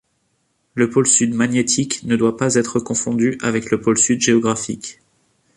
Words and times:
Le 0.73 0.89
pôle 0.89 1.05
Sud 1.05 1.35
magnétique 1.35 2.01
ne 2.05 2.15
doit 2.15 2.35
pas 2.35 2.55
être 2.55 2.79
confondu 2.79 3.37
avec 3.39 3.69
le 3.69 3.79
pôle 3.79 3.99
Sud 3.99 4.19
géographique. 4.19 4.99